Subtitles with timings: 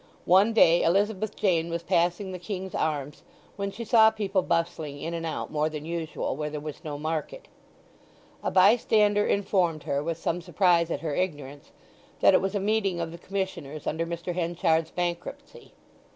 [0.25, 3.21] One day Elizabeth Jane was passing the King's Arms,
[3.55, 6.97] when she saw people bustling in and out more than usual where there was no
[6.97, 7.47] market.
[8.43, 11.71] A bystander informed her, with some surprise at her ignorance,
[12.19, 14.33] that it was a meeting of the Commissioners under Mr.
[14.33, 15.71] Henchard's bankruptcy.